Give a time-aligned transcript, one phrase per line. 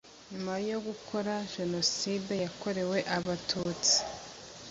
[0.29, 3.95] nyuma yo gukora genocide yakorewe abatutsi